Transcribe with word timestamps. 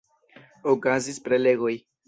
Okazis 0.73 1.23
prelegoj. 1.29 1.77